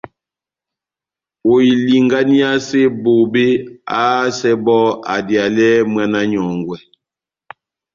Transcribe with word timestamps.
Ohilinganiyase 1.51 2.81
bobé, 3.03 3.45
ahásɛ 3.97 4.51
bɔ́ 4.65 4.81
adiyalɛ 5.13 5.67
mwána 5.91 6.19
nyɔ́ngwɛ. 6.31 6.77